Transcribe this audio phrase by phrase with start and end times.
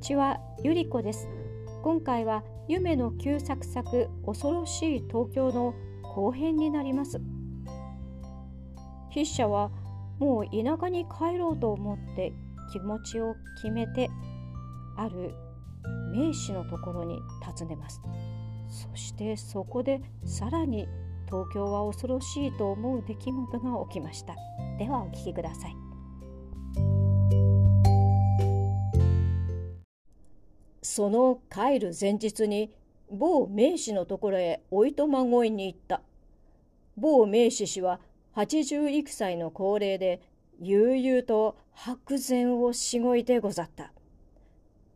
[0.00, 1.28] ちはゆりこです。
[1.82, 7.20] 今回は夢の旧作作恐ろしい東京の後編になります。
[9.10, 9.70] 筆者は
[10.18, 12.32] もう田舎に帰ろうと思って
[12.72, 14.08] 気持ちを決めて
[14.96, 15.34] ある
[16.14, 18.00] 名士のところに訪ねます。
[18.68, 20.88] そしてそこでさらに
[21.26, 24.34] 東京は恐ろしいと思う出来事が起きました。
[24.78, 25.89] ではお聞きください。
[30.90, 32.72] その帰る前日に
[33.12, 36.02] 某名士のところへおいとまごいに行った。
[36.96, 38.00] 某名士氏は
[38.32, 40.20] 八十幾歳の高齢で
[40.60, 43.92] 悠々と白然をしごいてござった。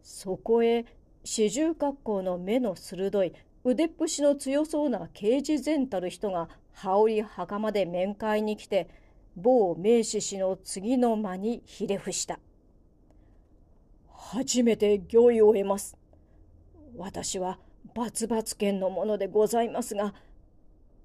[0.03, 0.85] そこへ
[1.23, 3.33] 四十格好の目の鋭い
[3.63, 8.89] 腕っぷしの強そうな刑事前たる人が羽織袴で面会に来て
[9.37, 12.41] 某名士氏の次の間にひれ伏した。
[14.33, 15.97] 初めて御意を得ます。
[16.97, 17.59] 私は
[17.95, 20.15] バツバツ県のものでございますが、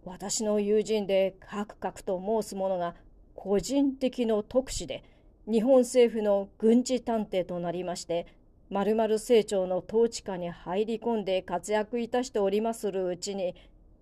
[0.05, 2.95] 私の友人でカクカクと申す者が
[3.35, 5.03] 個人的の特使で、
[5.45, 8.25] 日本政府の軍事探偵となりまして、
[8.69, 13.53] 〇〇政庁の統治下に入り込んで活躍いたしておりまするうちに、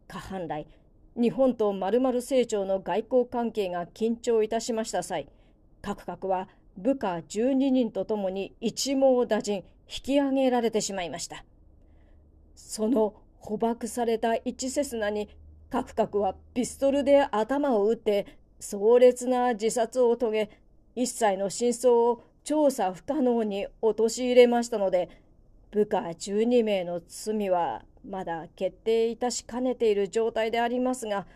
[0.07, 0.67] 過半来、
[1.15, 5.27] 日本と〇〇政庁の外交関係が緊張いたしました際、
[5.81, 9.63] カクカクは部下12人とともに一網打尽引
[10.03, 11.43] き上げられてしまいました。
[12.55, 15.29] その捕獲された一セスナに
[15.69, 20.49] カクカクはピストルで頭を打って壮烈な自殺を遂げ
[20.95, 25.09] 一切の真相を調査不可能に陥れましたので
[25.71, 31.27] 部下12名の罪はまだ決定いたしかねている状態でありますが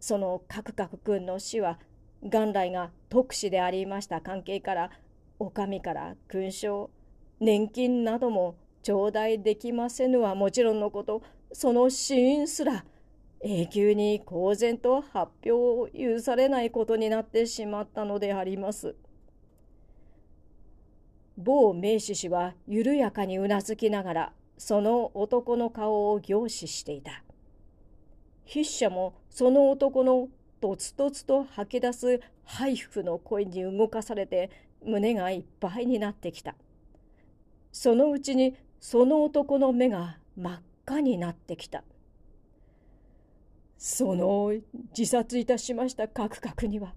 [0.00, 1.78] そのカクカク君の死は
[2.22, 4.90] 元来が特使でありました関係から
[5.38, 6.90] お上から勲章
[7.40, 12.84] 年金なども頂戴できませぬはもちろんのことその死因すら
[13.44, 18.94] 永久に公然と発表を許されないことになってしまったのであります。
[21.36, 27.24] 某名士氏は緩やかにうなずきながらその男の顔を凝視していた。
[28.46, 30.28] 筆者もその男の
[30.62, 34.48] とつとつと吐き出す肺腑の声に動かされて
[34.84, 36.54] 胸がいっぱいになってきた。
[37.72, 41.82] そのうちにその男の目が真っ赤になってきた。
[43.76, 44.52] その
[44.96, 46.94] 自殺いたしましたカクカクには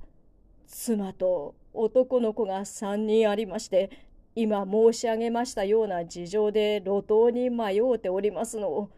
[0.67, 3.89] 妻と男の子が3人ありまして
[4.35, 8.91] 今申し上げましたような事情で路頭に迷うておりますのを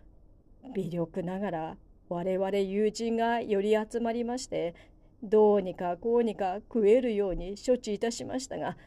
[0.76, 1.78] 微力ながら
[2.10, 4.76] 我々友人が寄り集まりまして
[5.24, 8.78] どうにかこうにか食えるように処置いたしましたが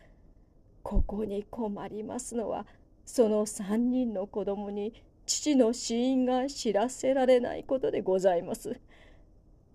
[0.83, 2.67] ここに困りますのは
[3.05, 8.81] その3人の子供に父の死因が知らせられないことでございます。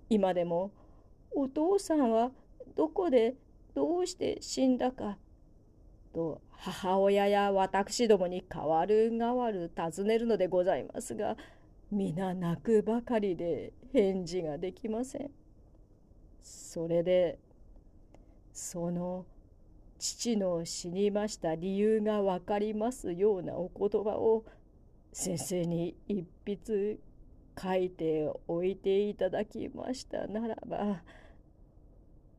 [0.09, 0.71] 今でも
[1.31, 2.31] お父さんは
[2.75, 3.35] どこで
[3.73, 5.17] どうして死んだか
[6.13, 11.35] と母親や私どもに代わる代わる尋ねるのでございますが
[11.91, 15.31] 皆泣くばかりで返事ができません。
[16.41, 17.39] それで
[18.53, 19.25] その
[19.97, 24.45] 父の死にました理由が分かりますようなお言葉を
[25.11, 26.97] 先生に一筆
[27.57, 31.01] 書いておいていただきましたならば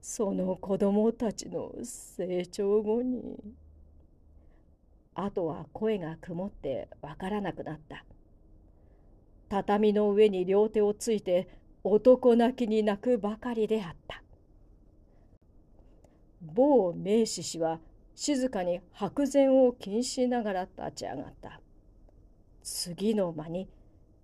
[0.00, 3.38] その子供たちの成長後に
[5.14, 8.04] あとは声が曇ってわからなくなった。
[9.48, 11.48] 畳の上に両手をついて
[11.84, 14.22] 男泣きに泣くばかりであった。
[16.40, 17.80] 某名士氏は
[18.14, 21.60] 静かに白然を気にしながら立ち上がった。
[22.62, 23.68] 次の間に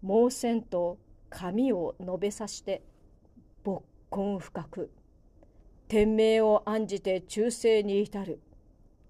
[0.02, 0.98] 毛線と
[1.30, 2.82] 髪を述べさして
[3.62, 4.90] 勃根深く
[5.86, 8.40] 天命を案じて忠誠に至る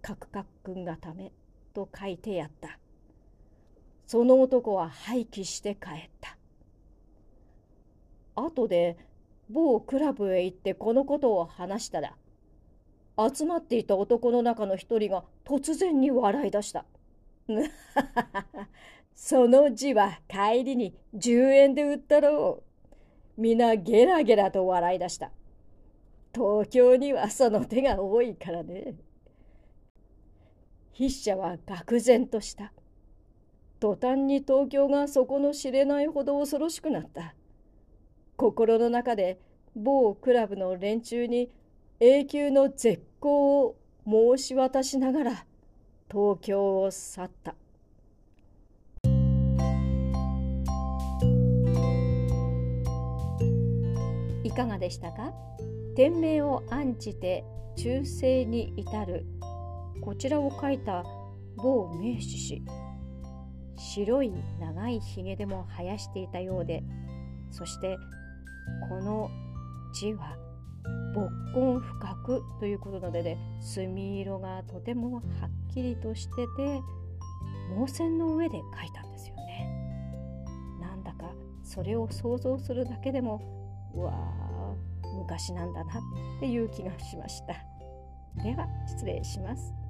[0.02, 1.32] カクカク君がため
[1.72, 2.78] と書いてやった。
[4.12, 6.36] その男は廃棄して帰った。
[8.34, 8.98] 後で
[9.48, 12.14] 某クラブへ行ってこのことを話したら
[13.16, 16.84] 集まっていた男の中の一人が突然に笑い出した。
[19.16, 22.62] その字は帰りに10円で売ったろ
[23.38, 23.40] う。
[23.40, 25.32] 皆ゲラゲラと笑い出した。
[26.34, 28.94] 東京にはその手が多いからね。
[30.92, 32.74] 筆者は愕然とした。
[33.82, 37.34] 途端に東京が底の知れないほど恐ろしくなった。
[38.36, 39.40] 心の中で
[39.74, 41.50] 某クラブの連中に
[41.98, 43.76] 永久の絶好を
[44.06, 45.30] 申し渡しながら
[46.08, 47.56] 東京を去った。
[54.44, 55.32] いかがでしたか？
[55.96, 57.42] 天命を案じて
[57.74, 59.26] 忠誠に至る。
[60.00, 61.04] こちらを書いた
[61.56, 62.62] 某名士氏。
[63.76, 66.82] 白い長いひげでも生やしていたようで
[67.50, 67.96] そして
[68.88, 69.30] この
[69.94, 70.36] 字は
[71.14, 75.22] 勃根深くということなので、ね、墨色がとてもはっ
[75.72, 76.80] きりとしてて
[77.78, 79.68] 毛線の上で書いたんですよね。
[80.80, 81.32] なんだか
[81.62, 83.40] それを想像するだけでも
[83.94, 86.02] うわー昔なんだなっ
[86.40, 87.54] ていう気がしました。
[88.42, 89.81] では失礼します。